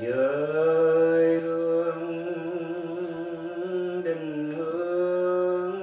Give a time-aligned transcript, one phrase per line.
[0.00, 2.24] giới hương
[4.04, 5.82] đình hương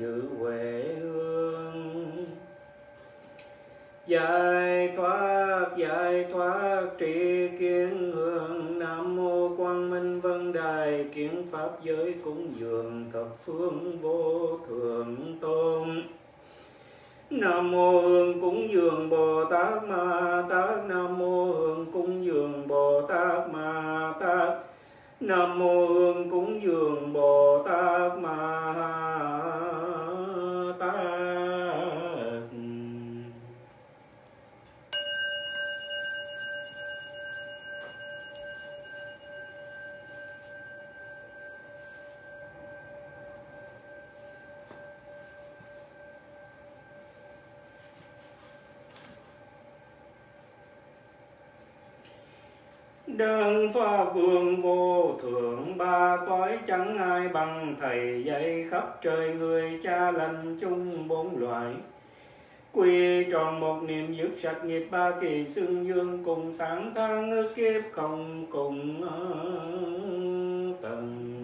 [0.00, 2.26] giữ huệ hương.
[4.06, 8.78] Giải thoát giải thoát tri kiến hương.
[8.78, 14.37] Nam mô quang minh vân đài, kiến pháp giới cúng dường thập phương vô
[53.72, 57.76] pha vương vô thượng, ba cõi chẳng ai bằng.
[57.80, 61.74] Thầy dạy khắp trời người cha lành chung bốn loại.
[62.72, 67.52] Quy tròn một niệm dứt sạch nghiệp ba kỳ xương dương cùng tán thang ức
[67.56, 69.02] kiếp không cùng
[70.82, 71.38] tầng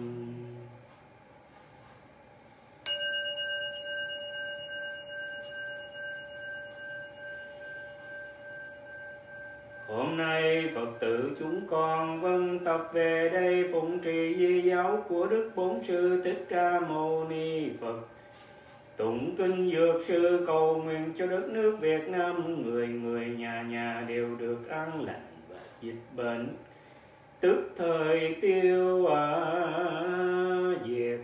[9.87, 15.27] Hôm nay Phật tử chúng con vân tập về đây phụng trì di giáo của
[15.27, 17.99] Đức Bổn Sư Thích Ca Mâu Ni Phật.
[18.97, 24.05] Tụng kinh dược sư cầu nguyện cho đất nước Việt Nam người người nhà nhà
[24.07, 26.47] đều được an lành và dịch bệnh.
[27.39, 29.35] Tức thời tiêu à,
[30.87, 31.19] diệt.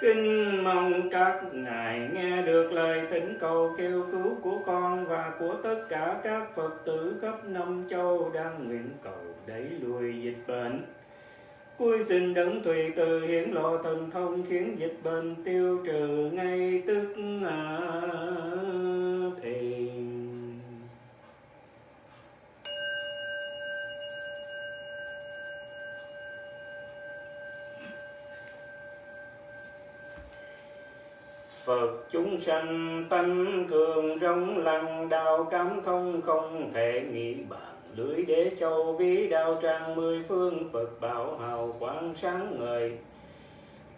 [0.00, 5.54] Kinh mong các ngài nghe được lời thỉnh cầu kêu cứu của con và của
[5.62, 10.82] tất cả các Phật tử khắp năm châu đang nguyện cầu đẩy lùi dịch bệnh.
[11.78, 16.82] Cuối xin đấng tùy từ hiển lộ thần thông khiến dịch bệnh tiêu trừ ngay
[16.86, 17.14] tức
[17.48, 17.80] à,
[19.42, 19.77] thì.
[31.68, 37.60] Phật chúng sanh tánh thường rong lăng đạo cảm thông không thể nghĩ bàn.
[37.96, 42.92] Lưới đế châu ví đạo trang mười phương Phật bảo hào quang sáng ngời.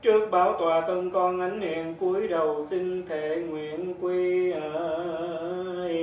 [0.02, 5.96] Trước bảo tòa tân con ánh hiền cúi đầu xin thể nguyện quy ơi.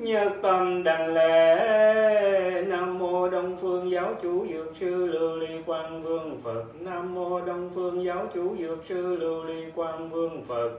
[0.00, 6.02] Nhất tâm đảnh lễ, Nam mô Đông Phương Giáo chủ Dược sư Lưu Ly Quang
[6.02, 6.64] Vương Phật.
[6.80, 10.70] Nam mô Đông Phương Giáo chủ Dược sư Lưu Ly Quang Vương Phật.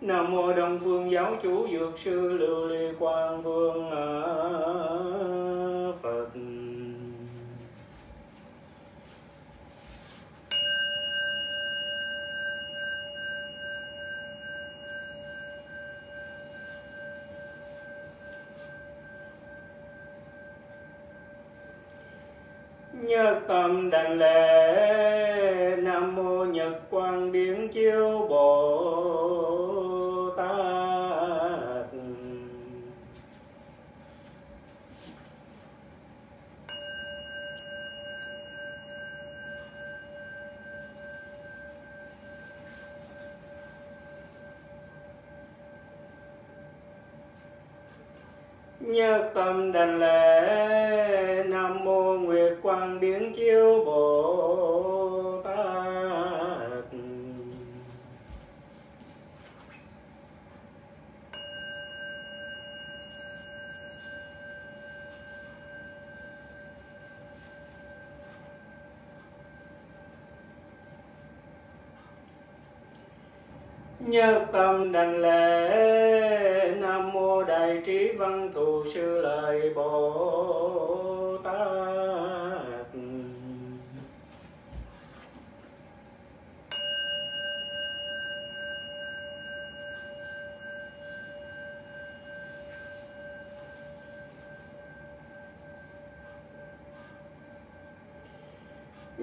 [0.00, 4.02] Nam mô Đông Phương Giáo chủ Dược sư Lưu Ly Quang Vương à,
[6.02, 6.28] Phật.
[23.06, 30.46] Nhất tâm đảnh lễ, Nam mô Nhật Quang Biến Chiếu Bồ Tát.
[48.80, 50.85] Nhất tâm đảnh lễ
[52.96, 56.84] Nguyệt Biến Chiếu Bồ Tát.
[74.00, 81.05] Nhất tâm đảnh lễ, Nam mô Đại trí Văn Thù Sư Lợi Bồ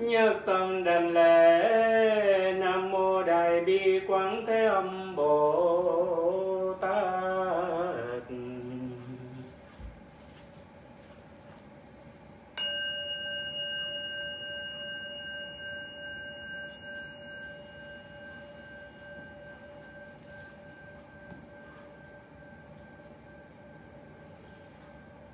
[0.07, 8.23] nhất tâm đảnh lễ, nam mô đại bi quán thế âm bồ tát.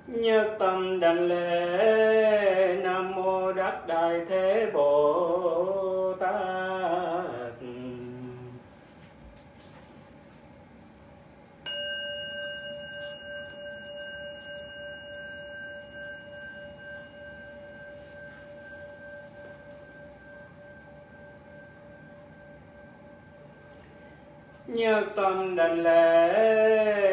[0.06, 2.69] Nhất tâm đảnh lễ
[3.70, 6.30] Bát Đại Thế Bồ Tát.
[24.66, 27.09] Nhớ tâm đảnh lễ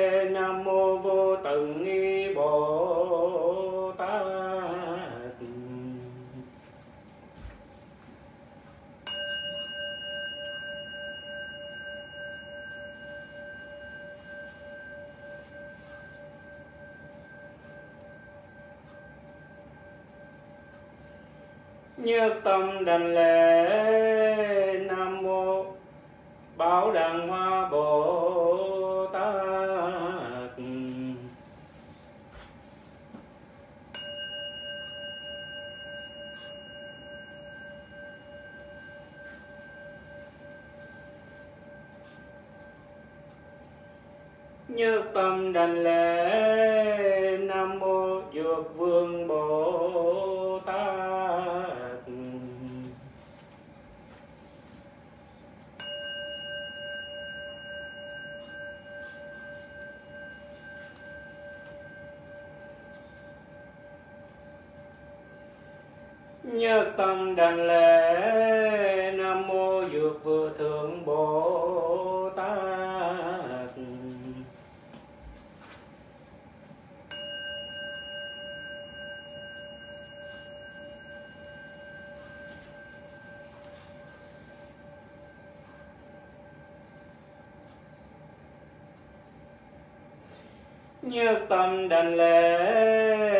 [91.49, 93.36] tâm đành lễ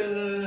[0.00, 0.37] uh,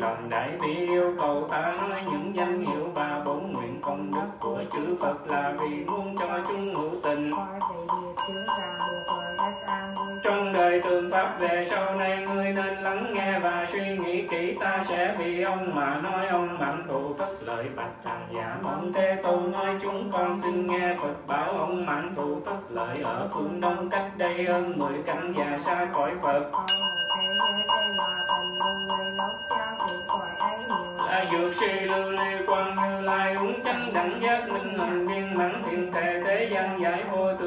[0.00, 2.23] lòng đại bi yêu cầu ta nói những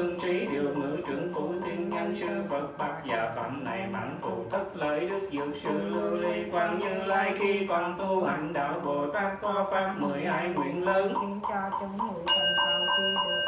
[0.08, 3.88] giải trí điều ngữ trưởng phụ thiên nhân sư phật bạc dạ giả phạm này
[3.92, 7.32] mãn thù thất lợi đức dược sư lưu ly quan như lai.
[7.38, 11.12] Khi còn tu hành đạo bồ tát có pháp mười hai nguyện lớn.
[11.20, 13.47] Khiến cho chúng người thành sau khi được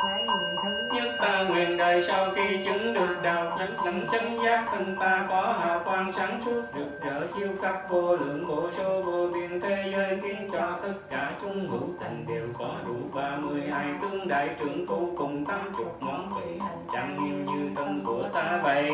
[1.21, 5.57] ta nguyện đời sau khi chứng được đạo nhất đẳng chánh giác thân ta có
[5.61, 9.93] hào quang sáng suốt rực rỡ chiếu khắp vô lượng vô số vô biên thế
[9.93, 14.29] giới khiến cho tất cả chúng hữu tình đều có đủ ba mươi hai tướng
[14.29, 18.61] đại trưởng phu cùng tám chục món vị hành chẳng nghiêm như thân của ta
[18.63, 18.91] vậy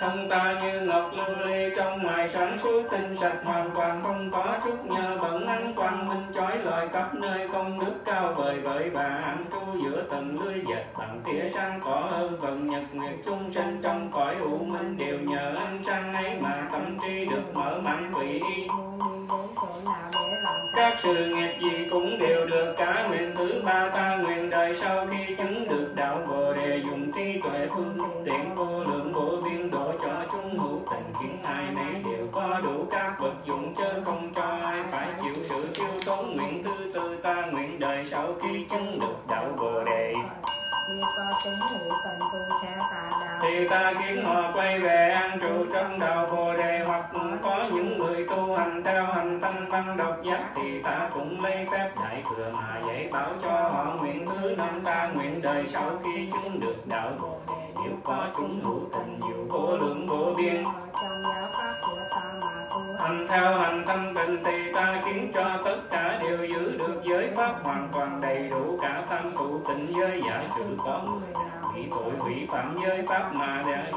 [0.00, 4.30] thân ta như ngọc lưu ly trong ngoài sáng suốt, tinh sạch hoàn toàn, không
[4.30, 7.48] có chút nhờ bẩn ánh quang minh chói lọi khắp nơi.
[7.52, 11.80] Công đức cao vời vợi bà an trú giữa tầng lưới dệt, bằng tia sáng
[11.84, 13.80] tỏ hơn vần nhật nguyệt chung sinh.
[13.82, 18.12] Trong cõi u minh đều nhờ ánh sáng ấy mà tâm trí được mở mang
[18.14, 18.68] tùy ý.
[20.76, 25.06] Các sự nghiệp gì cũng đều được cả nguyện thứ ba ta nguyện đời sau
[25.06, 29.09] khi chứng được đạo bồ đề, dùng trí tuệ phương tiện vô lượng
[32.90, 37.16] các vật dụng chớ không cho ai phải chịu sự tiêu tốn nguyện thứ tư
[37.22, 40.14] ta nguyện đời sau khi chứng được đạo bồ đề.
[43.42, 47.04] Thì ta khiến họ quay về an trụ trong đạo bồ đề hoặc
[47.42, 51.66] có những người tu hành theo hành tâm văn độc giác thì ta cũng lấy
[51.70, 55.90] phép đại thừa mà dạy bảo cho họ nguyện thứ năm ta nguyện đời sau
[56.04, 57.82] khi chứng được đạo bồ đề.
[57.84, 60.64] Nếu có chúng hữu tình nhiều vô lượng vô biên.
[61.00, 62.49] Trong giáo pháp của ta mà
[63.00, 67.30] hành theo hành tâm bình thì ta khiến cho tất cả đều giữ được giới
[67.36, 71.72] pháp hoàn toàn đầy đủ cả tam tụ tịnh giới giả sử có người nào
[71.74, 73.92] bị tội hủy phạm giới pháp mà để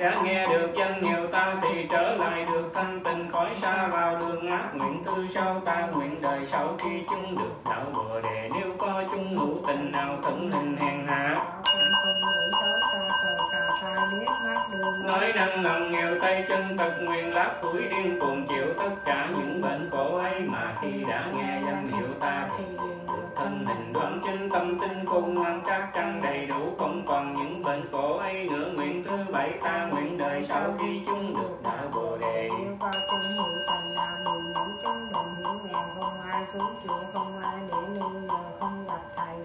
[0.00, 4.16] đã nghe được danh hiệu ta thì trở lại được thanh tịnh khỏi xa vào
[4.20, 8.50] đường ác nguyện thư sau ta nguyện đời sau khi chứng được đạo bồ đề.
[8.54, 11.36] Nếu có chung ngũ tình nào thận hình hèn hạ
[14.12, 18.46] liếc mắt đường nói năng ngầm nghèo tay chân tật nguyện lát khủi điên cuồng
[18.46, 20.40] chịu tất cả những bệnh khổ ấy.
[20.40, 24.78] Mà khi đã nghe danh hiệu ta thì liền được thân hình đoán chính tâm
[24.80, 26.74] tinh khôn ngoan các căn đầy đủ.
[26.78, 31.00] Không còn những bệnh khổ ấy nữa, nguyện thứ bảy ta nguyện đời sau khi
[31.06, 31.17] chúng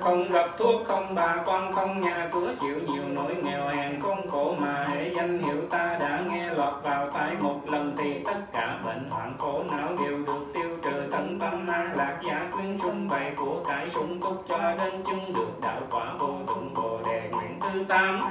[0.04, 4.28] không gặp thuốc, không bà con, không nhà cửa chịu nhiều nỗi nghèo hèn con
[4.28, 8.54] khổ mà hệ danh hiệu ta đã nghe lọt vào tai một lần thì tất
[8.54, 11.10] cả bệnh hoạn khổ não đều được tiêu trừ.
[11.12, 15.34] Thân văn an lạc giả quyến chúng bày của cải sung túc cho đến chứng
[15.34, 18.23] được đạo quả vô tụng bồ đề nguyện thứ tám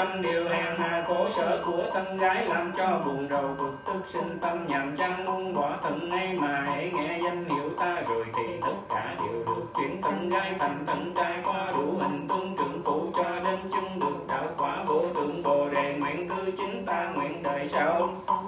[0.00, 4.04] trăm điều hèn hà khổ sở của thân gái làm cho buồn rầu bực tức
[4.08, 4.66] sinh tâm.
[4.68, 8.74] Nhàm chán muốn bỏ thân ngay mà hãy nghe danh hiệu ta rồi thì tất
[8.88, 9.64] cả đều được.
[9.76, 14.00] Chuyển thân gái thành thân trai qua đủ hình tương trưởng phụ cho đến chứng
[14.00, 14.26] được.
[14.28, 17.98] Đạo quả vô tượng bồ đề nguyện thứ chính ta nguyện đời sau.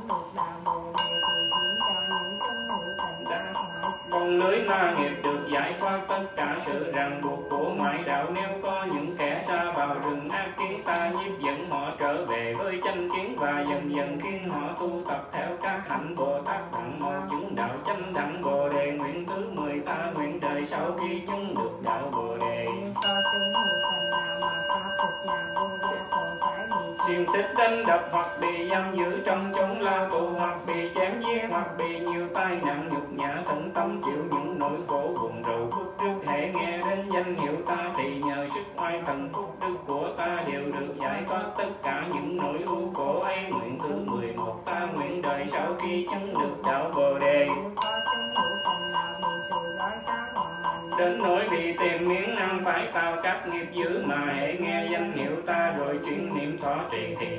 [0.08, 5.74] Được đạo bồ đề thì cho những chúng khỏi con lưới ma nghiệp được giải
[5.80, 8.26] thoát tất cả sự ràng buộc của ngoại đạo.
[8.34, 10.28] Nếu có những kẻ xa vào rừng
[27.06, 31.22] xiềng xích đánh đập hoặc bị giam giữ trong chốn lao tù, hoặc bị chém
[31.22, 34.31] giết, hoặc bị nhiều tai nạn nhục nhã, tận tâm chịu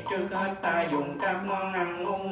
[0.09, 2.22] trước hết ta dùng các món ăn uống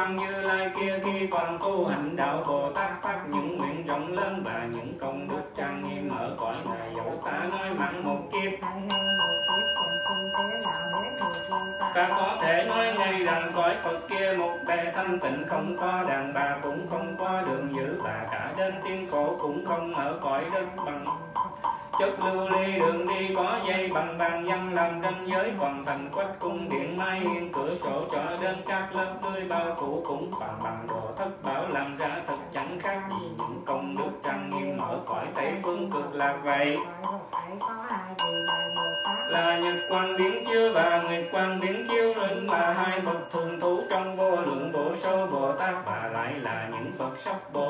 [0.00, 4.12] quang như lai kia khi còn tu hành đạo bồ tát phát những nguyện rộng
[4.12, 8.20] lớn và những công đức trang nghiêm ở cõi này dẫu ta nói mặn một
[8.32, 8.60] kiếp.
[11.94, 12.08] Ta.
[12.08, 16.34] Có thể nói ngay rằng cõi Phật kia một bề thanh tịnh không có đàn
[16.34, 20.44] bà cũng không có đường giữ bà cả đến tiếng khổ cũng không ở cõi
[20.52, 21.19] đất bằng
[22.00, 26.08] chất lưu ly đường đi, có dây bằng vàng văn làm ranh giới còn thành
[26.12, 30.30] quách cung điện mai hiên cửa sổ cho đến các lớp tươi bao phủ cũng
[30.40, 34.50] toàn bằng đồ thất bảo, làm ra thật chẳng khác gì những công đức trang
[34.50, 36.78] nghiêm mở cõi tây phương cực lạc vậy.
[39.30, 43.39] Là nhật quan biến chiếu và nguyệt quan biến chiếu linh là hai bậc thường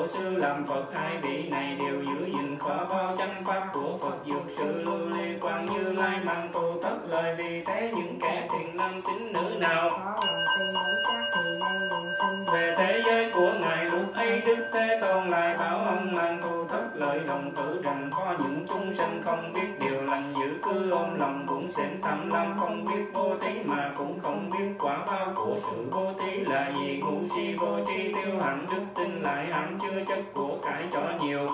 [0.01, 3.97] bộ sư làm phật hai vị này đều giữ gìn khó bao chánh pháp của
[4.01, 4.17] phật.
[4.25, 8.47] Dược sư lưu ly quan như lai mang tu tất lời vì thế những kẻ
[8.51, 9.89] thiện nam tín nữ nào
[12.53, 16.67] về thế giới của ngài lúc ấy đức thế tôn lại bảo ông mang tu
[16.67, 19.70] thất lợi đồng tử rằng có những chúng sinh không biết
[29.23, 31.49] lại hạnh chưa chất của cải cho nhiều.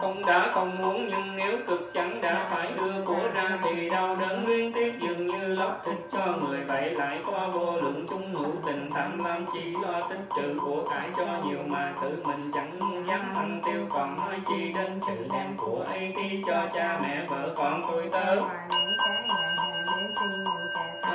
[0.00, 4.16] Không đã không muốn nhưng nếu cực chẳng đã phải đưa của ra thì đau
[4.16, 8.34] đớn liên tiếp dường như lóc thịt cho người vậy lại có vô lượng chúng
[8.34, 12.50] hữu tình tham lam chỉ lo tích trữ của cải cho nhiều mà tự mình
[12.54, 13.86] chẳng dám ăn tiêu.
[13.90, 18.08] Còn nói chi đến sự đem của ấy tí cho cha mẹ vợ con tôi
[18.12, 18.36] tớ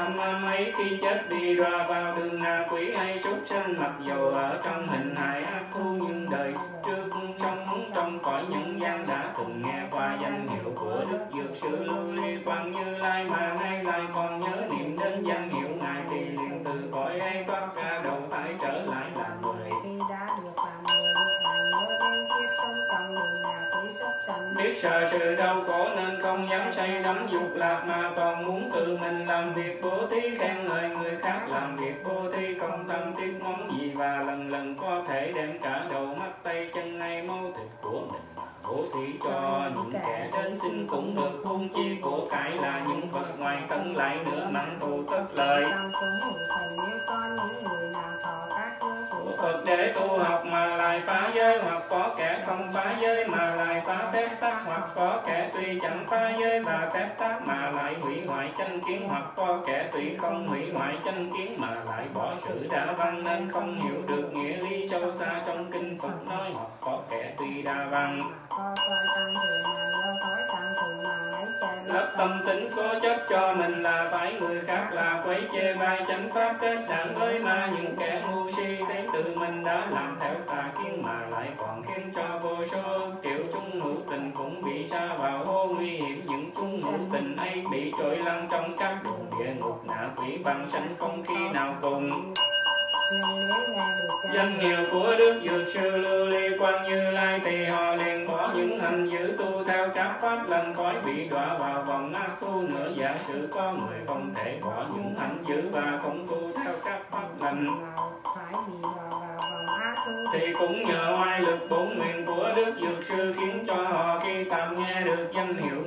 [0.04, 3.92] tham lam ấy khi chết đi ra vào đường ngạ quỷ hay súc sanh mặc
[4.06, 6.54] dù ở trong hình hài ác thu nhưng đời
[6.86, 7.04] trước
[24.84, 28.98] sợ sự đau khổ nên không dám say đắm dục lạc mà còn muốn tự
[29.02, 31.40] mình làm việc bố thí khen ngợi người khác.
[31.50, 35.60] Làm việc bố thí không tâm tiếc món gì và lần lần có thể đem
[35.60, 39.94] cả đầu mắt tay chân ngay máu thịt của mình mà bố thí cho những
[39.94, 41.44] kẻ đến xin cũng được.
[41.46, 45.66] Buông chi của cải là những vật ngoài thân lại nữa mặn thù tất lợi
[49.44, 53.56] Phật để tu học mà lại phá giới, hoặc có kẻ không phá giới mà
[53.56, 57.70] lại phá phép tắc, hoặc có kẻ tuy chẳng phá giới và phép tắc mà
[57.70, 61.82] lại hủy hoại chân kiến, hoặc có kẻ tuy không hủy hoại chân kiến mà
[61.88, 66.00] lại bỏ sự đa văn, nên không hiểu được nghĩa lý sâu xa trong kinh
[66.00, 68.22] Phật nói, hoặc có kẻ tuy đa văn
[72.04, 76.02] lấp tâm tính cố chấp cho mình là phải người khác là quấy chê bai
[76.08, 77.72] chánh pháp kết đảng với ma.
[77.76, 81.84] Những kẻ ngu si thấy tự mình đã làm theo tà kiến mà lại còn
[81.84, 86.22] khiến cho vô số triệu chúng hữu tình cũng bị xa vào hô nguy hiểm.
[86.26, 90.38] Những chúng hữu tình ấy bị trội lăn trong các đường địa ngục ngạ quỷ
[90.44, 92.34] bằng sanh không khi nào cùng
[94.34, 98.54] danh hiệu của đức dược sư lưu ly quan như lai thì họ liền bỏ
[98.56, 102.62] những hành giữ tu theo trác pháp lần khói bị đọa vào vòng ác tu
[102.62, 106.74] nữa giả sử có người không thể bỏ những hành giữ và không tu theo
[106.86, 107.68] trác pháp lành.
[110.34, 114.44] Thì cũng nhờ oai lực bổn nguyện của đức dược sư khiến cho họ khi
[114.44, 115.83] tạm nghe được danh hiệu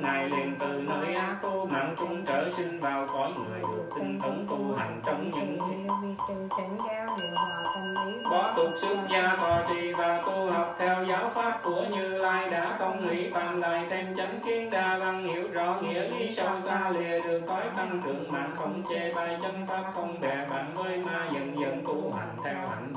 [8.29, 12.49] bỏ tục xuất gia thọ trì và tu học theo giáo pháp của như lai
[12.49, 16.59] đã không hủy phạm lại thêm chánh kiến đa văn hiểu rõ nghĩa lý sâu
[16.59, 20.73] xa lìa được tối tăng trưởng mạng không chê bai chánh pháp không bè bạn
[20.75, 22.93] với ma dần dần tu hành theo hạnh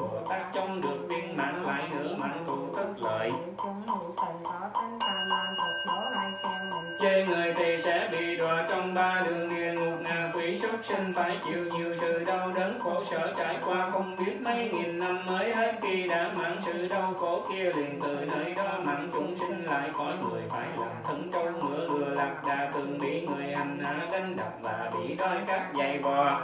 [10.83, 13.91] súc sinh phải chịu nhiều sự đau đớn khổ sở trải qua.
[13.91, 18.01] Không biết mấy nghìn năm mới hết khi đã mãn sự đau khổ kia, liền
[18.03, 20.43] từ nơi đó mặn chúng sinh lại cõi người.
[20.51, 24.53] Phải làm thân trâu ngựa lừa lạc đà thường bị người hành hạ đánh đập
[24.63, 26.41] và bị đói cắt dày bò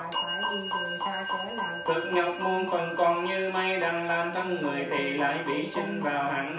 [1.86, 6.00] cực nhọc muôn phần còn như mây đang làm thân người thì lại bị sinh
[6.02, 6.55] vào hạng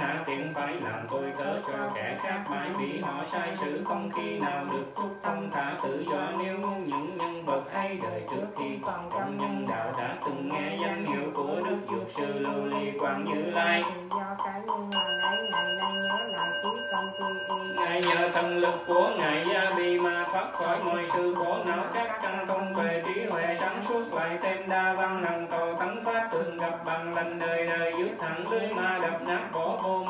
[0.58, 4.66] phải làm tôi cớ cho kẻ khác mãi bị họ sai sự không khi nào
[4.72, 9.10] được chút thông thả tự do, nếu những nhân vật ấy đời trước khi còn
[9.14, 13.26] trong nhân đạo đã từng nghe danh hiệu của đức dược sư lưu ly quang
[13.26, 13.84] như lai.
[14.10, 18.30] Do cá nhân mà ấy ngày nay nhớ lại chí công quy y Ngài nhờ
[18.34, 22.48] thần lực của Ngài Gia Bi mà thoát khỏi mọi sự khổ não các căn
[22.48, 24.14] thông về trí huệ sáng suốt.
[24.14, 28.12] Lại thêm đa văn hằng cầu thắng phát thường gặp bằng lành đời đời, dứt
[28.20, 30.07] thẳng lưới ma đập nát bỏ vô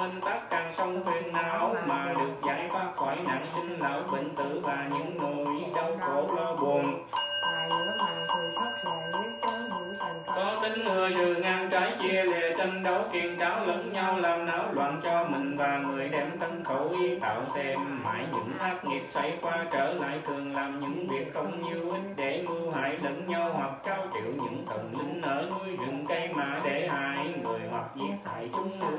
[12.87, 16.89] đấu kiên tráo lẫn nhau, làm náo loạn cho mình và người đem thân khẩu
[16.99, 18.03] ý tạo thêm.
[18.03, 22.15] Mãi những ác nghiệp xảy qua trở lại thường làm những việc không như ích
[22.15, 26.29] để mưu hại lẫn nhau, hoặc trao triệu những thần linh ở núi rừng cây
[26.33, 28.97] mà để hại người, hoặc giết hại chúng nữa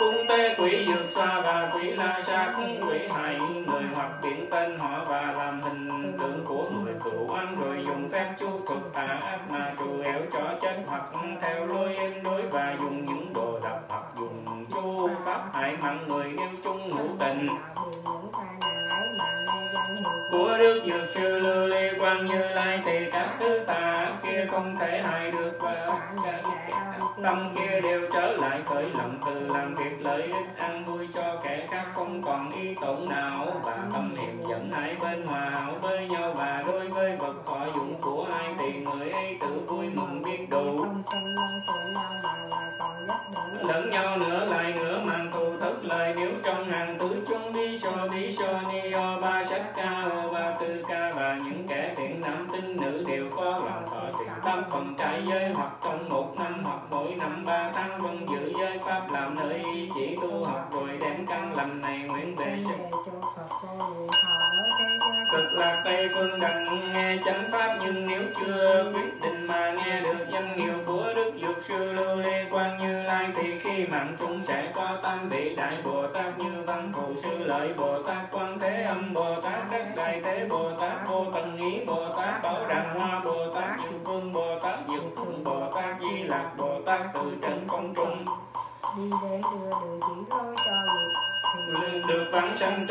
[0.00, 2.52] cung tê quỷ dược xoa và quỷ la sát
[2.88, 7.56] quỷ hại người, hoặc biển tên họ và làm hình tượng của người cựu ăn
[7.60, 9.95] rồi dùng phép chu thuật tà ác mà trù
[15.36, 17.46] pháp hại mạng người yêu chung hữu tình.
[20.30, 24.76] của đức dược sư lưu ly quang như lai thì các thứ tà kia không
[24.80, 25.98] thể hại được và
[27.22, 30.65] tâm kia đều trở lại khởi lòng từ làm việc lợi ích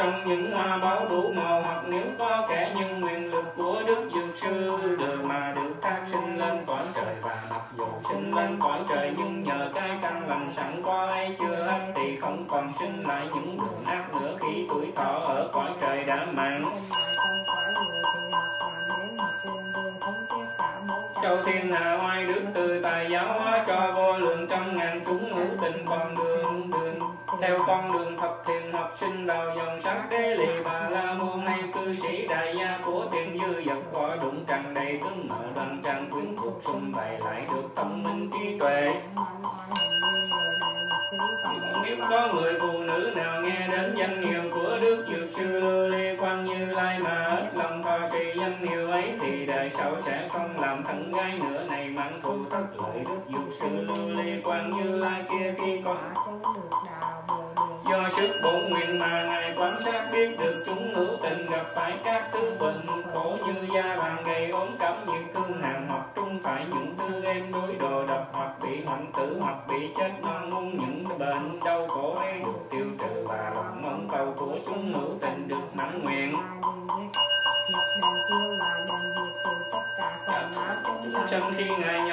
[0.05, 4.09] trong những hoa báo đủ màu, hoặc nếu có kẻ nhân nguyện lực của đức
[4.15, 8.59] dược sư, đời mà được thác sinh lên cõi trời và mặc dù sinh lên
[8.61, 12.73] cõi trời, nhưng nhờ cái căn lành sẵn có ấy chưa hết, thì không còn
[12.79, 16.65] sinh lại những đường ác nữa khi tuổi thọ ở cõi trời đã mãn.
[21.21, 25.33] Châu thiên hạ oai đức từ tài giáo hóa cho vô lượng trăm ngàn chúng
[25.33, 26.99] hữu tình con đường đường,
[27.41, 28.64] theo con đường thập thiện
[81.57, 82.04] Chúng sanh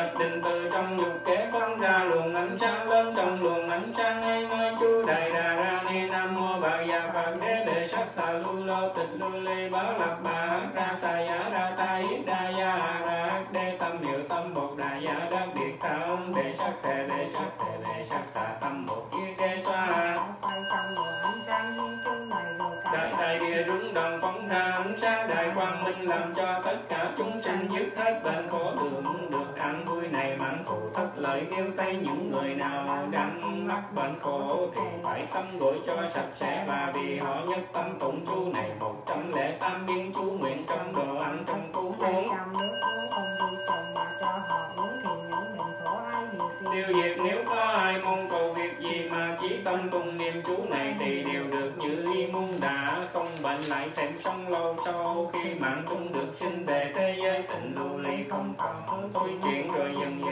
[31.97, 36.65] những người nào đang mắc bệnh khổ thì phải tâm gội cho sạch sẽ.
[36.69, 40.65] Và vì họ nhất tâm tụng chú này một trăm lẻ tám biến chú nguyện
[40.69, 42.27] trong đồ ăn trong cú uống.
[46.73, 50.57] tiêu diệt nếu có ai mong cầu việc gì mà chỉ tâm cùng niệm chú
[50.71, 53.09] này thì đều được như ý muốn đã.
[53.13, 57.43] Không bệnh lại thêm sống lâu sau khi mạng chung được sinh về thế giới.
[57.43, 60.32] Tình lưu ly không còn thôi chuyện rồi dần dần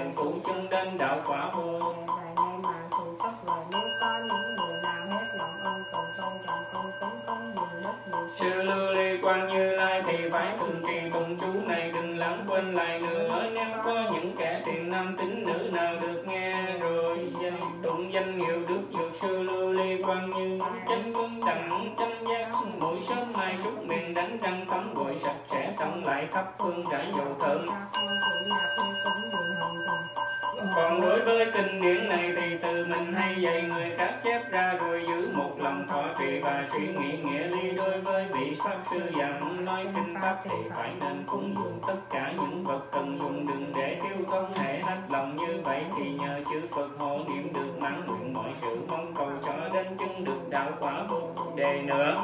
[31.61, 35.51] kinh điển này thì từ mình hay dạy người khác chép ra rồi giữ một
[35.59, 39.87] lòng thọ trì và suy nghĩ nghĩa lý đối với vị pháp sư dặn, nói
[39.95, 44.01] kinh pháp thì phải nên cúng dường tất cả những vật cần dùng, đừng để
[44.03, 45.37] thiếu công hệ hết lòng.
[45.37, 49.31] Như vậy thì nhờ chữ Phật hộ niệm được mãn nguyện, mọi sự mong cầu
[49.47, 51.21] cho đến chứng được đạo quả vô
[51.57, 52.15] đề nữa.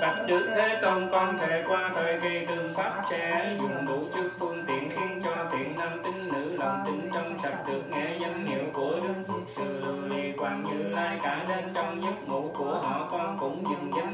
[0.00, 4.32] Bạch Đức Thế Tôn, con thể qua thời kỳ tương pháp sẽ dùng đủ chức
[4.38, 4.49] phu
[5.52, 9.48] tiện nam tín nữ, lòng tin trong sạch được nghe danh hiệu của Đức Dược
[9.48, 9.80] Sư.
[9.84, 13.90] Lưu Ly quan Như Lai cả đến trong giấc ngủ của họ, con cũng dừng
[13.96, 14.09] danh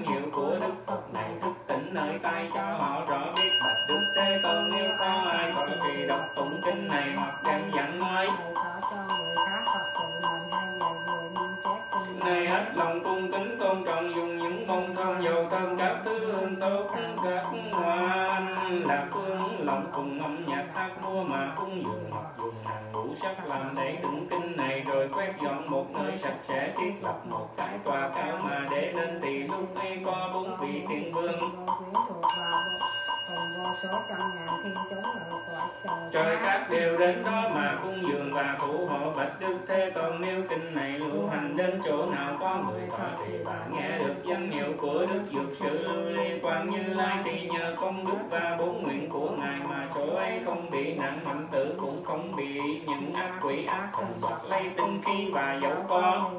[36.13, 40.21] trời khác đều đến đó mà cung dường và thủ hộ bạch đức thế tôn
[40.21, 44.15] nếu kinh này lưu hành đến chỗ nào có người thọ trì và nghe được
[44.25, 48.19] danh hiệu của đức dược sư lưu ly quang như lai thì nhờ công đức
[48.31, 52.37] và bốn nguyện của ngài mà chỗ ấy không bị nạn mạnh tử cũng không
[52.37, 56.31] bị những ác quỷ ác thần đoạt lấy tinh khí và dẫu có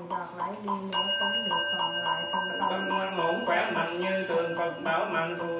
[2.69, 5.57] tâm ngoan ổn khỏe mạnh như thường Phật bảo mạng thù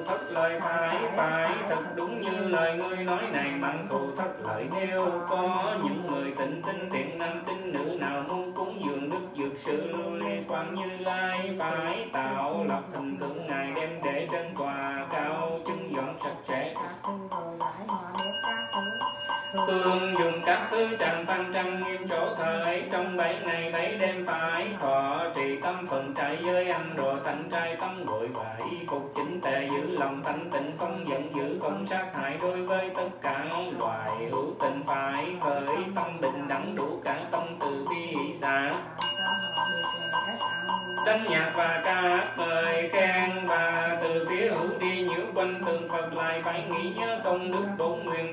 [2.58, 4.68] lời ngươi nói này mạng thù thất lợi.
[4.74, 9.22] Nếu có những người tịnh tinh thiện nam tín nữ nào muốn cúng dường đức
[9.36, 10.07] dược sự luôn
[19.68, 23.98] Hương dùng các thứ trần văn trăng nghiêm chỗ thờ ấy trong bảy ngày bảy
[23.98, 28.56] đêm phải thọ trì tâm phần trại giới ăn đồ thành trai tâm gội và
[28.70, 32.38] y phục chính tề giữ lòng thanh tịnh, không giận dữ, không sát hại.
[32.40, 33.44] Đối với tất cả
[33.78, 38.72] loài hữu tình phải khởi tâm bình đẳng, đủ cả tâm từ bi xả.
[41.06, 42.34] Đánh nhạc và ca hát
[42.92, 47.52] khen và từ phía hữu đi nhiễu quanh, tượng Phật lại phải nghĩ nhớ công
[47.52, 48.32] đức bổn nguyện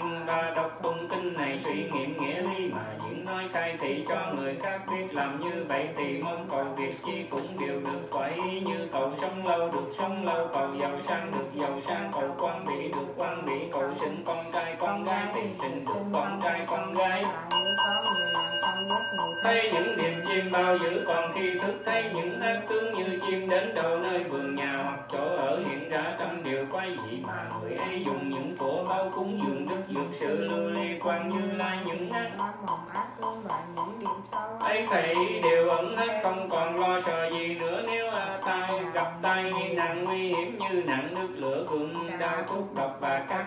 [3.85, 7.57] thì thị cho người khác biết làm như vậy thì mong cầu việc chi cũng
[7.59, 8.07] đều được.
[8.11, 12.35] Vậy như cầu sống lâu được sống lâu, cầu giàu sang được giàu sang, cầu
[12.39, 16.39] quan bị được quan bị cầu sinh con trai con gái thì sinh được con
[16.43, 17.25] trai con gái.
[19.43, 23.49] Thấy những niềm chim bao giữ, còn khi thức thấy những ác tướng như chim
[23.49, 27.49] đến đầu nơi vườn nhà hoặc chỗ ở, hiện ra trăm điều quái dị mà
[27.61, 28.29] người ấy dùng.
[28.29, 32.31] Những của bao cúng dường đức, dược sự lưu ly quan như lai, những ác
[34.59, 37.83] ấy thầy đều ẩn hết không còn lo sợ gì nữa.
[37.87, 42.75] Nếu à, tai gặp tai nạn nguy hiểm như nạn nước lửa gừng đau thuốc
[42.75, 43.45] độc và các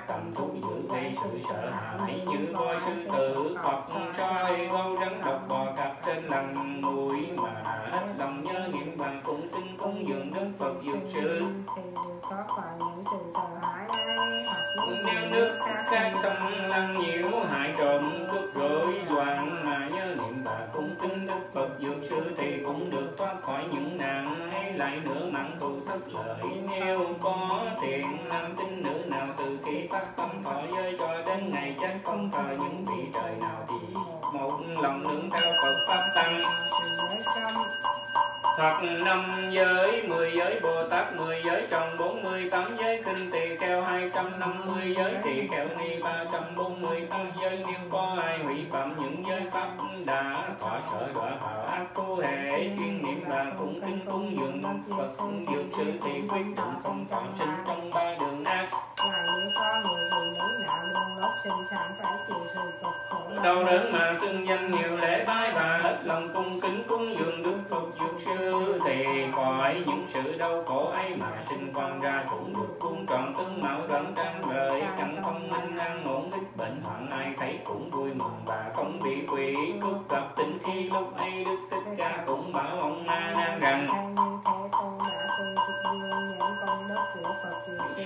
[38.59, 43.31] hoặc năm giới, mười giới Bồ Tát, mười giới trong bốn mươi tám giới kinh
[43.31, 47.27] tỳ kheo hai trăm năm mươi giới tỳ kheo ni ba trăm bốn mươi tám
[47.40, 49.68] giới nếu có ai hủy phạm những giới pháp
[50.07, 54.62] đã thọ sở đọa vào ác tu hệ chuyên niệm là cũng kinh cúng dường
[54.97, 55.09] Phật
[55.53, 58.68] dược sự thì quyết định không thọ sinh trong ba đường ác.
[58.99, 63.42] Là nếu người phụ nữ nào luôn lót sinh sản phải chịu sự cực khổ
[63.42, 67.42] đau đớn mà xưng danh nhiều lễ bái và hết lòng cung kính cúng dường
[67.42, 72.24] đức phật dược sư thì khỏi những sự đau khổ ấy mà sinh quan ra
[72.31, 76.57] cũng được vuông tròn tướng mạo đoạn trang lời căn thông minh an ổn ít
[76.57, 80.90] bệnh hoạn ai thấy cũng vui mừng và không bị quỷ cướp gặp tình khi
[80.90, 83.07] lúc ấy đức thích ca cũng bảo ông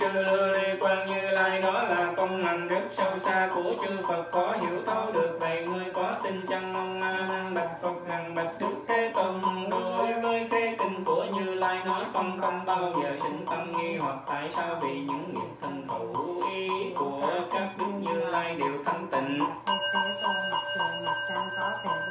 [0.03, 3.97] sư lưu ly quan như lai, đó là công hành rất sâu xa của chư
[4.07, 4.23] phật.
[4.31, 8.35] Khó hiểu thấu được vậy ngươi có tin chăng mong a nan bạch phật, rằng
[8.35, 9.41] bạch đức thế tôn.
[9.71, 13.97] Đối với thế kinh của như lai, nói con không bao giờ sinh tâm nghi
[13.97, 14.79] hoặc tại sao?
[14.81, 17.21] Vì những nghiệp thân khẩu ý của
[17.53, 19.39] các đức như lai đều thanh tịnh.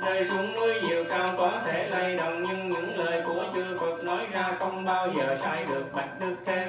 [0.03, 4.05] Rơi xuống núi nhiều cao có thể lay động, nhưng những lời của chư Phật
[4.05, 5.85] nói ra không bao giờ sai được.
[5.93, 6.62] Bạch đức thế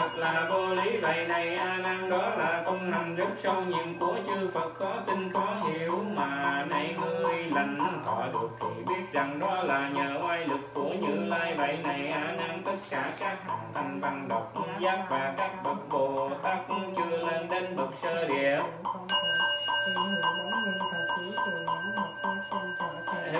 [0.00, 3.62] thật là vô lý, vậy này a nan đó là công hành rất sâu.
[3.62, 6.04] Nhiệm của chư phật khó tin, khó hiểu.
[6.16, 10.90] Mà này ngươi lành thọ được thì biết rằng đó là nhờ oai lực của
[11.00, 11.54] như lai.
[11.58, 15.88] Vậy này a nan, tất cả các hạng thanh văn độc, giác và các bậc
[15.90, 16.58] bồ tát
[16.96, 18.58] chưa lên đến bậc sơ địa.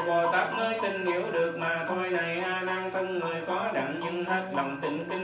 [0.06, 2.10] Bồ Tát mới tin hiểu được mà thôi.
[2.10, 5.19] Này A Nan, thân người khó đặng nhưng hết lòng tịnh kinh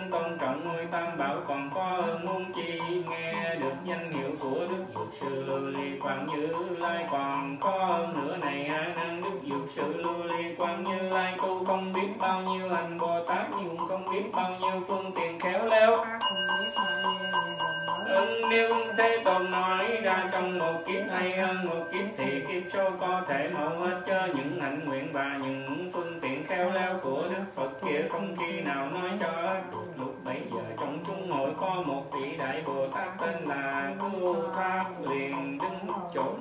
[23.37, 27.45] thể mẫu hết cho những hạnh nguyện và những phương tiện khéo léo của Đức
[27.55, 27.71] Phật.
[27.85, 29.57] Kia không khi nào nói cho
[29.99, 34.37] lúc bấy giờ trong chúng hội có một vị đại Bồ Tát tên là Cưu
[34.55, 36.35] Tháp liền đứng chỗ.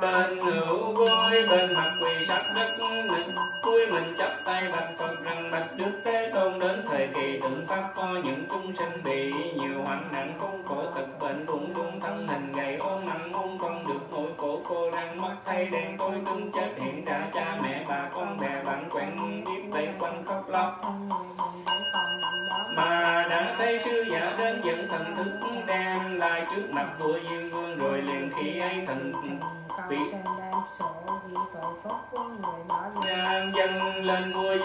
[0.00, 2.76] Bên hữu gối bên mặt quỳ sát đất,
[3.10, 7.40] mình cúi mình chắp tay bạch phật rằng, bạch đức thế tôn, đến thời kỳ
[7.40, 10.53] tượng pháp, có những chúng sinh bị nhiều hoạn nạn không
[27.04, 29.12] vua diêm vương rồi liền khi ấy thần
[29.88, 29.96] vị
[33.02, 34.56] Ngang dân lên vua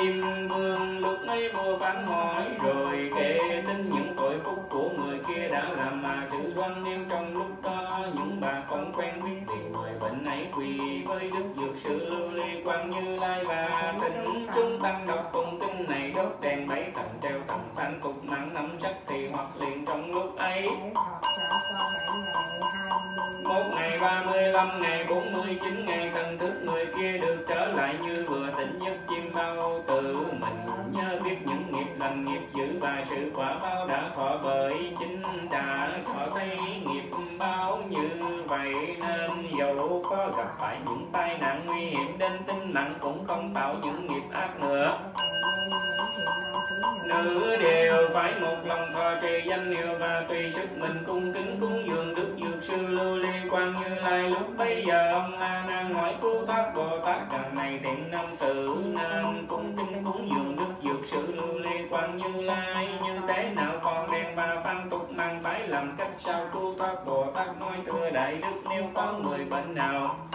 [50.50, 54.30] và sức mình cung kính cúng dường đức dược sư lưu ly quan như lai.
[54.30, 58.26] Lúc bấy giờ ông a nan hỏi cứu thoát bồ tát, đằng này thiện nam
[58.40, 62.88] tử nam cung kính cúng dường đức dược sư lưu ly quan như lai.
[63.04, 67.06] Như thế nào còn đem và phan tục mang phải làm cách sao cứu thoát
[67.06, 67.60] bồ tát?
[67.60, 70.29] Nói thưa đại đức, nếu có người bệnh nào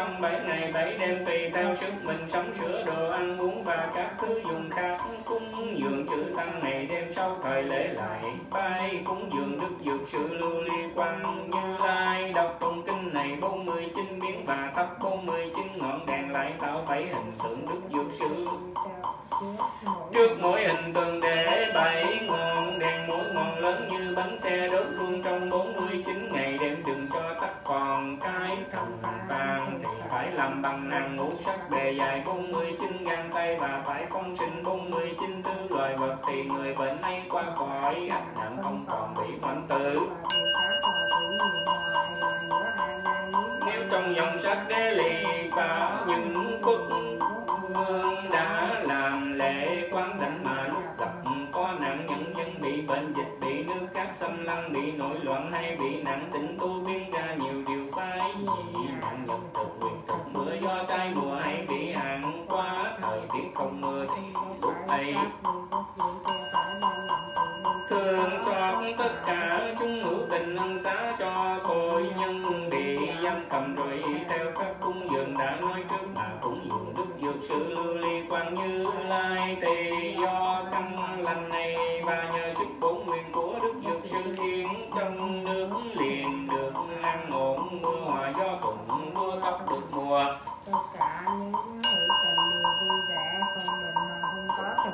[0.00, 3.90] trong bảy ngày, bảy đêm tùy theo sức mình sống sửa đồ ăn uống và
[3.94, 4.96] các thứ dùng khác.
[5.24, 8.22] Cúng dường chữ tăng ngày đêm sau thời lễ lại.
[8.50, 11.50] Bay cúng dường đức dược sự lưu ly quang.
[11.50, 16.84] Như lai đọc tụng kinh này 49 biến và thắp 49 ngọn đèn lại tạo
[16.88, 18.46] bảy hình tượng đức dược sự.
[20.14, 20.89] Trước mỗi hình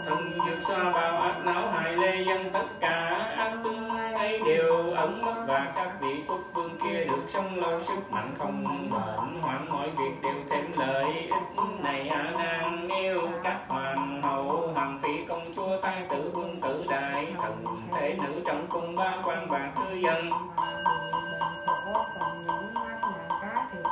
[0.06, 4.90] thần dược xa bao ác não hại lê dân, tất cả ác tướng ấy đều
[4.96, 9.40] ẩn mất và các vị quốc vương kia được sống lâu sức mạnh không bệnh
[9.42, 15.00] hoạn mọi việc đều thêm lợi ích này, a nan yêu các hoàng hậu, hoàng
[15.02, 19.48] phi công chúa, thái tử, vương tử, đại thần thể nữ trong cung, ba quan
[19.48, 20.30] và tư dân.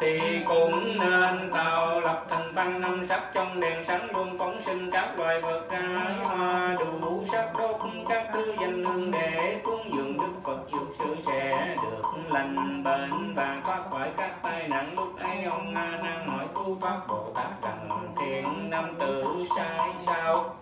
[0.01, 4.24] Thì cũng nên tạo lập thần văn năm sắc trong đèn sáng luôn
[4.95, 5.81] các loài vật ra
[6.25, 11.17] hoa, đủ sắc đốt các thứ danh hương để cúng dường đức phật dục sự
[11.27, 14.95] sẽ được lành bệnh và thoát khỏi các tai nạn.
[14.97, 19.25] Lúc ấy ông a nan nói cứu thoát bồ tát cần thiện nam tử
[19.57, 20.57] sai sao?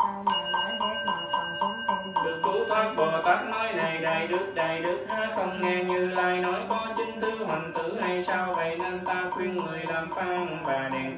[2.24, 6.06] Được cứu thoát bồ tát nói, này đại đức đại đức ha không nghe như
[6.06, 8.52] lai nói có chính thứ hoành tử hay sao?
[8.56, 11.11] Vậy nên ta khuyên người làm phan và đèn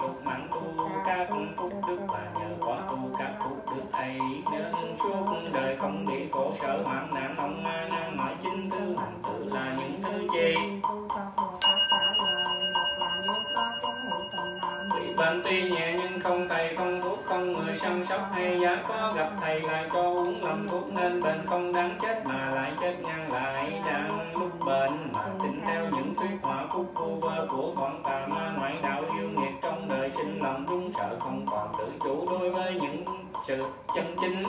[19.24, 22.94] gặp thầy lại cho uống làm thuốc nên bệnh không đáng chết mà lại chết
[23.02, 23.80] ngăn lại.
[23.86, 28.26] Đang lúc bệnh mà tin theo những thuyết họa phúc vô vơ của bọn tà
[28.30, 32.26] ma ngoại đạo yêu nghiệt trong đời sinh lòng đúng sợ không còn tự chủ
[32.30, 33.04] đối với những
[33.46, 33.62] sự
[33.94, 34.42] chân chính.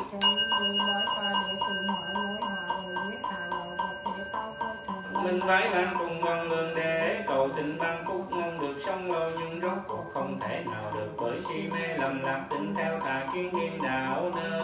[5.23, 9.31] Mình phải mang cùng ngon đường để cầu xin ban phúc ngon được sống lâu
[9.39, 13.27] nhưng rốt cuộc không thể nào được bởi si mê lầm lạc tin theo tà
[13.33, 14.54] kiến điên đạo nơi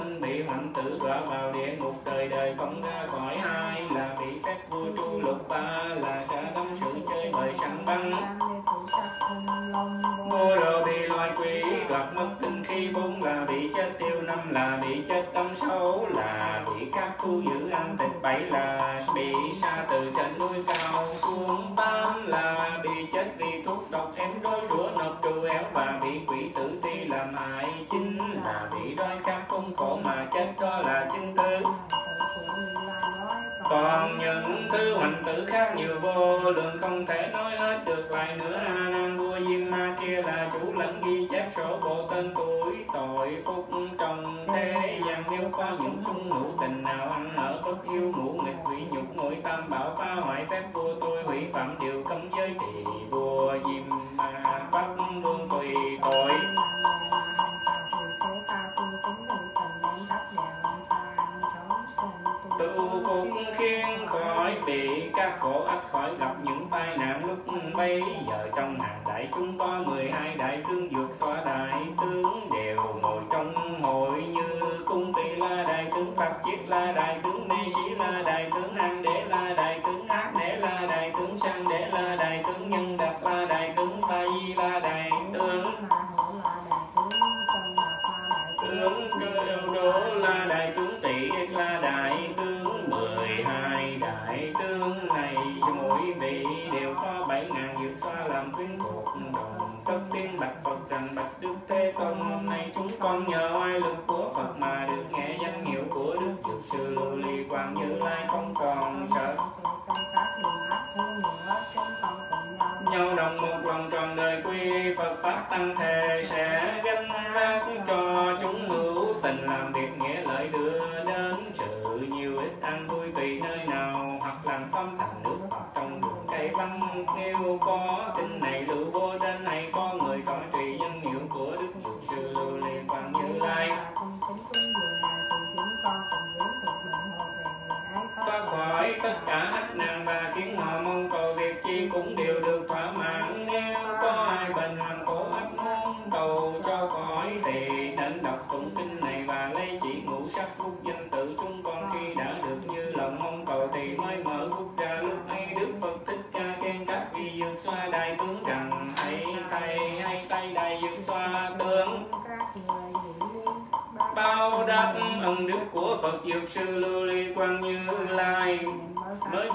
[112.91, 116.50] nhau đồng một lòng trần đời quy phật pháp tăng thề sẽ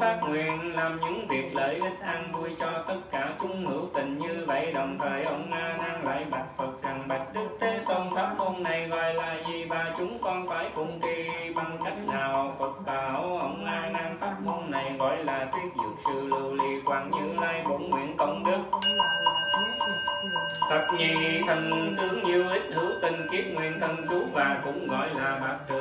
[0.00, 4.18] phát nguyện, làm những việc lợi ích an vui cho tất cả chúng hữu tình.
[4.18, 8.02] Như vậy đồng thời ông a nan lại bạch phật rằng, bạch đức thế tôn,
[8.14, 9.64] pháp môn này gọi là gì?
[9.64, 12.54] Và chúng con phải phụng trì bằng cách nào?
[12.58, 16.80] Phật bảo, ông a nan pháp môn này gọi là thuyết dược sư lưu ly
[16.86, 18.78] quan như lai bổn nguyện công đức.
[20.70, 25.08] Thập nhị thần tướng nhiều ít hữu tình, kiếp nguyện thần chú và cũng gọi
[25.14, 25.75] là bạch trừ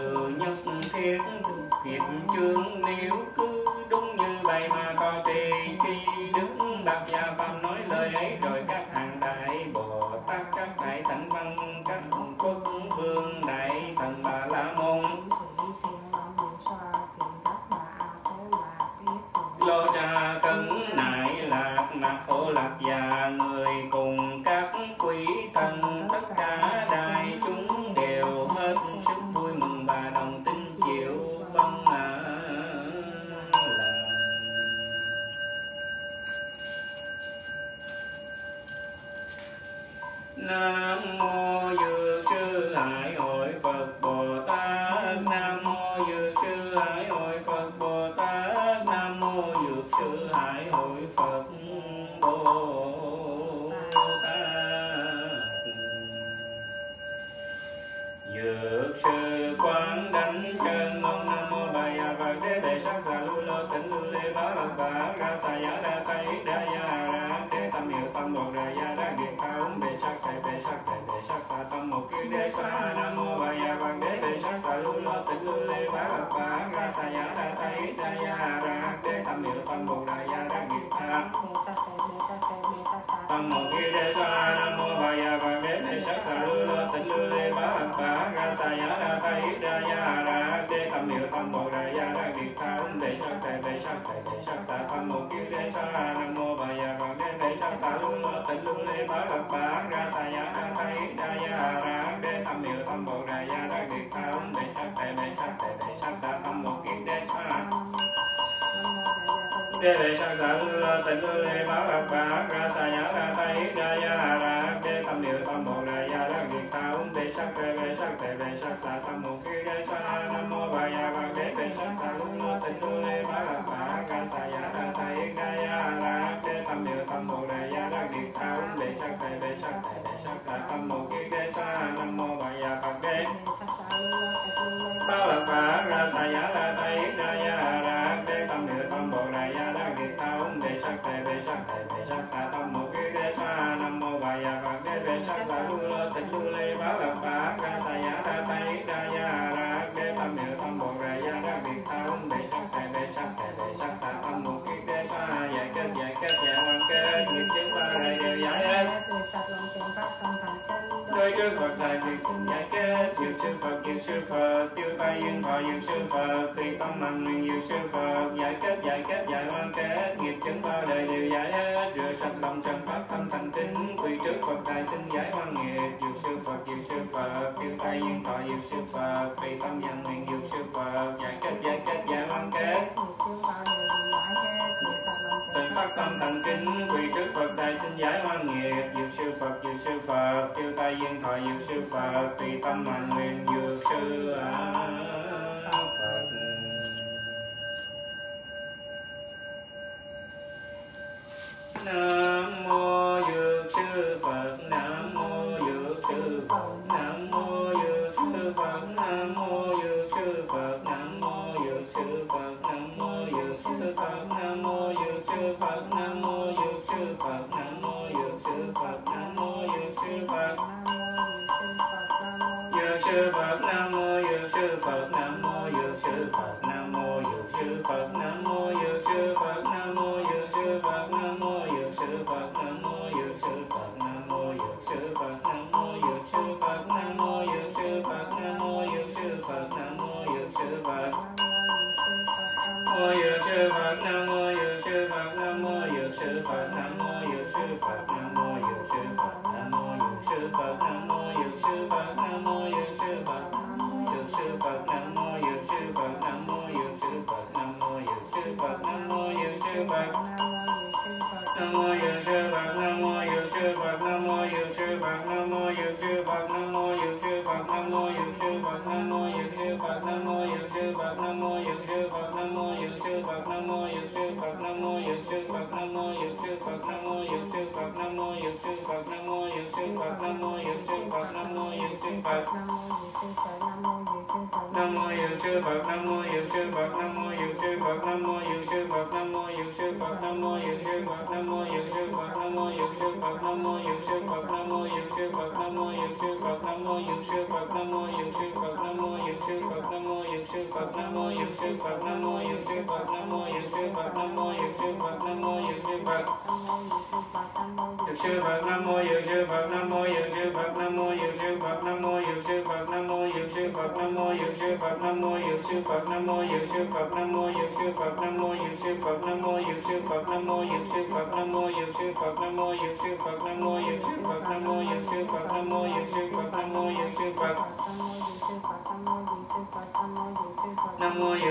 [243.55, 244.44] Namah Namah.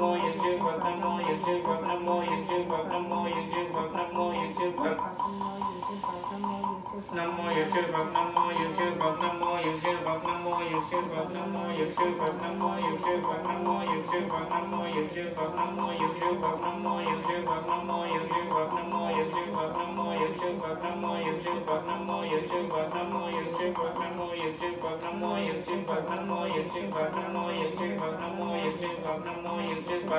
[0.00, 3.44] sư phật nam mô dược sư phật nam mô dược sư phật nam mô dược
[3.52, 7.70] sư phật nam mô dược sư phật nam mô dược sư phật nam mô dược
[7.70, 10.96] sư phật nam mô dược sư phật nam mô dược sư phật nam mô dược
[10.96, 15.12] sư phật nam mô dược sư phật nam mô dược sư phật nam mô dược
[15.12, 17.24] sư phật nam mô dược sư phật nam mô dược sư phật nam mô dược
[17.28, 20.34] sư phật nam mô dược sư phật nam mô dược sư phật nam mô dược
[20.40, 22.19] sư phật nam mô dược sư phật nam mô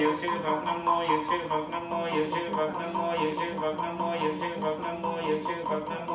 [0.00, 3.16] dược sư phật nam mô dược sư phật nam mô dược sư phật nam mô
[3.20, 6.13] dược sư phật nam mô dược sư phật nam mô dược sư phật nam mô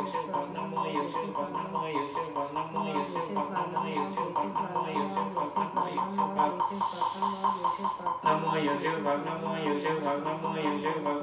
[0.00, 11.19] 有想法那么有想法那么有想法那么有想法那么有想法那么有想法那么有想法那么有想法那么有想法那么有想法有法有法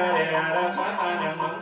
[0.00, 1.59] Hare Hara Swatana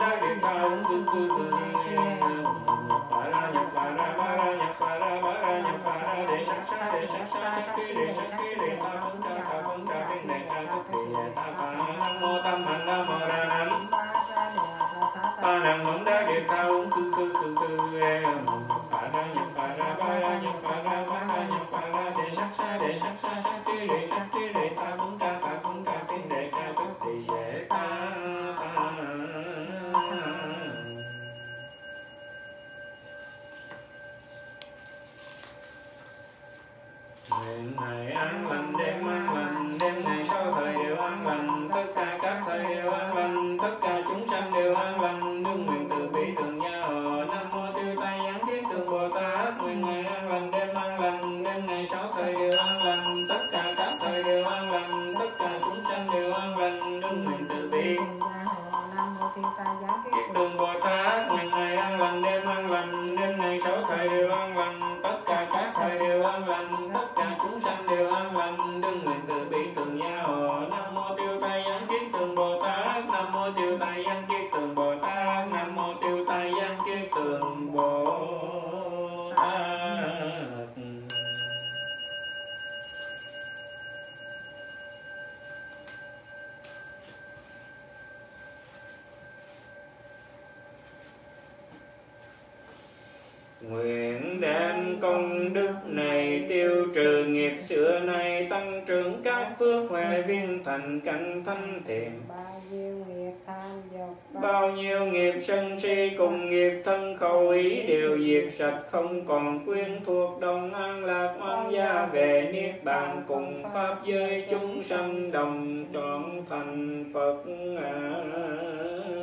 [107.39, 112.49] âu ý đều diệt sạch không còn quyên thuộc đồng an lạc oan gia về
[112.53, 117.43] niết bàn cùng pháp giới chúng sanh đồng trọn thành phật
[117.83, 119.18] à.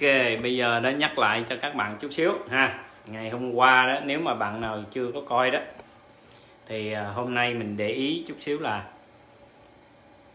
[0.00, 2.84] ok bây giờ đã nhắc lại cho các bạn chút xíu ha.
[3.06, 5.58] Ngày hôm qua đó nếu mà bạn nào chưa có coi đó
[6.66, 8.84] thì à, hôm nay mình để ý chút xíu là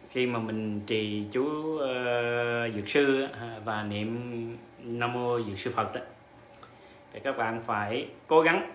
[0.10, 1.44] khi mà mình trì chú
[1.76, 3.28] uh, dược sư
[3.66, 6.02] và niệm nam mô dược sư phật đó
[7.14, 8.72] thì các bạn phải cố gắng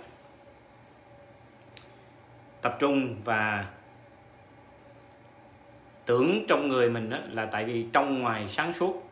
[2.63, 3.67] tập trung và
[6.07, 9.08] tưởng trong người mình đó là tại vì trong ngoài sáng suốt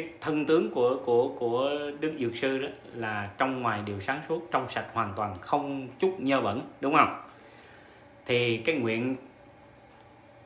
[0.00, 4.20] cái thân tướng của của của đức dược sư đó là trong ngoài đều sáng
[4.28, 7.22] suốt trong sạch hoàn toàn không chút nhơ bẩn đúng không?
[8.26, 9.16] Thì cái nguyện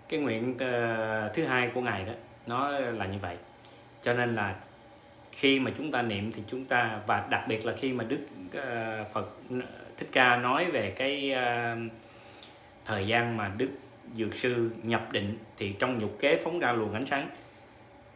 [0.08, 2.12] cái nguyện ờ, thứ hai của ngài đó
[2.46, 3.36] nó là như vậy.
[4.02, 4.54] Cho nên là
[5.32, 8.20] khi mà chúng ta niệm thì chúng ta và đặc biệt là khi mà đức
[8.46, 9.26] uh, phật
[9.96, 11.92] thích ca nói về cái uh,
[12.84, 13.70] thời gian mà đức
[14.14, 17.28] dược sư nhập định thì trong nhục kế phóng ra luồng ánh sáng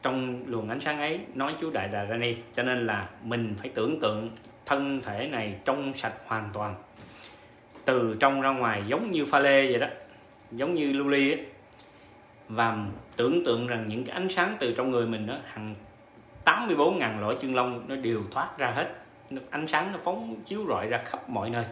[0.05, 2.37] trong luồng ánh sáng ấy nói chú đại đà ra ni.
[2.53, 4.31] Cho nên là mình phải tưởng tượng
[4.67, 6.75] thân thể này trong sạch hoàn toàn.
[7.85, 9.87] Từ trong ra ngoài giống như pha lê vậy đó
[10.51, 11.47] giống như lưu ly ấy.
[12.49, 12.79] và
[13.17, 15.75] tưởng tượng rằng những cái ánh sáng từ trong người mình đó hàng
[16.45, 18.95] 84.000 loại chân lông nó đều thoát ra hết.
[19.51, 21.65] Ánh sáng nó phóng chiếu rọi ra khắp mọi nơi.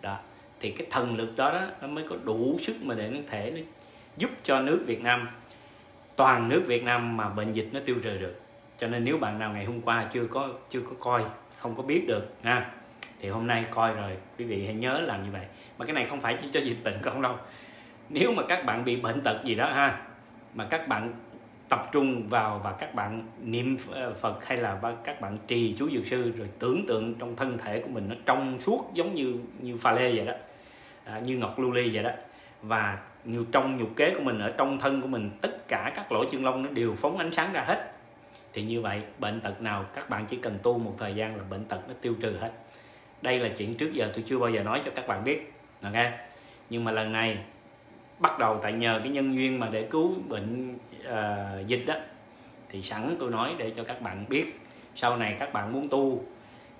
[0.00, 0.18] Đó
[0.60, 3.52] thì cái thần lực đó, đó nó mới có đủ sức mà để nó thể
[3.56, 3.60] nó
[4.16, 5.28] giúp cho nước Việt Nam
[6.20, 8.40] toàn nước Việt Nam mà bệnh dịch nó tiêu trừ được.
[8.78, 11.22] Cho nên nếu bạn nào ngày hôm qua chưa có chưa có coi
[11.58, 12.70] không có biết được ha
[13.20, 14.10] thì hôm nay coi rồi.
[14.38, 15.46] Quý vị hãy nhớ làm như vậy.
[15.78, 17.36] Mà cái này không phải chỉ cho dịch bệnh không đâu.
[18.08, 19.98] Nếu mà các bạn bị bệnh tật gì đó ha
[20.54, 21.12] mà các bạn
[21.68, 25.88] tập trung vào và các bạn niệm ờ, Phật hay là các bạn trì chú
[25.88, 29.34] dược sư rồi tưởng tượng trong thân thể của mình nó trong suốt giống như
[29.60, 30.32] như pha lê vậy đó
[31.04, 32.10] à, như ngọc lưu ly vậy đó
[32.62, 36.12] và nhiều trong nhục kế của mình ở trong thân của mình tất cả các
[36.12, 37.92] lỗ chân lông nó đều phóng ánh sáng ra hết.
[38.52, 41.42] Thì như vậy bệnh tật nào các bạn chỉ cần tu một thời gian là
[41.50, 42.52] bệnh tật nó tiêu trừ hết.
[43.22, 45.52] Đây là chuyện trước giờ tôi chưa bao giờ nói cho các bạn biết
[45.82, 45.94] ok?
[46.70, 47.38] Nhưng mà lần này
[48.18, 50.74] bắt đầu tại nhờ cái nhân duyên mà để cứu bệnh
[51.08, 51.94] uh, dịch đó
[52.68, 54.60] thì sẵn tôi nói để cho các bạn biết.
[54.96, 56.24] Sau này các bạn muốn tu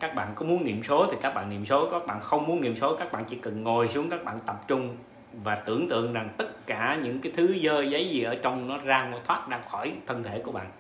[0.01, 2.61] các bạn có muốn niệm số thì các bạn niệm số các bạn không muốn
[2.61, 4.97] niệm số các bạn chỉ cần ngồi xuống các bạn tập trung
[5.33, 8.79] và tưởng tượng rằng tất cả những cái thứ dơ giấy gì ở trong nó
[8.79, 10.71] ra thoát ra khỏi thân thể của bạn.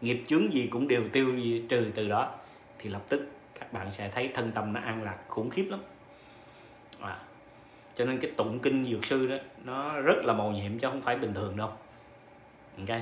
[0.00, 1.32] Nghiệp chướng gì cũng đều tiêu
[1.68, 2.34] trừ từ đó.
[2.78, 3.28] Thì lập tức
[3.60, 5.80] các bạn sẽ thấy thân tâm nó an lạc, khủng khiếp lắm.
[7.00, 7.16] À.
[7.94, 11.02] cho nên cái tụng kinh dược sư đó, nó rất là màu nhiệm chứ không
[11.02, 11.70] phải bình thường đâu.
[12.78, 12.98] Ok?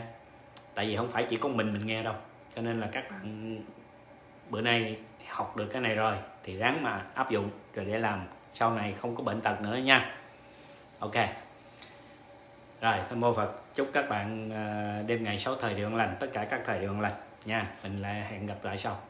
[0.74, 2.14] Tại vì không phải chỉ có mình mình nghe đâu.
[2.54, 3.56] Cho nên là các bạn
[4.50, 4.96] bữa nay
[5.28, 8.20] học được cái này rồi thì ráng mà áp dụng rồi để làm.
[8.54, 10.14] Sau này không có bệnh tật nữa nha
[11.02, 11.14] ok.
[12.80, 13.52] Rồi thôi mô phật.
[13.74, 16.80] Chúc các bạn à, đêm ngày sáu thời điều an lành, tất cả các thời
[16.80, 17.12] điều an lành
[17.44, 17.66] nha.
[17.82, 19.00] Mình lại hẹn gặp lại sau.